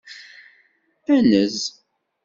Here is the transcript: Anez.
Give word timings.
Anez. 1.15 1.55